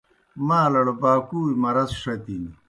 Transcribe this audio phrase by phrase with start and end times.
[0.47, 2.43] مالوڑ باکُوئی مرض ݜتِن۔